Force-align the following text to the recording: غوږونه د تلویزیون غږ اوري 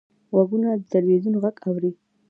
غوږونه 0.33 0.69
د 0.77 0.81
تلویزیون 0.93 1.35
غږ 1.43 1.55
اوري 1.67 1.91